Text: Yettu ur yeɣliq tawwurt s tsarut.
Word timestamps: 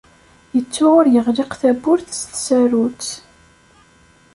Yettu 0.55 0.85
ur 0.99 1.05
yeɣliq 1.13 1.51
tawwurt 1.61 2.09
s 2.19 2.21
tsarut. 2.31 3.05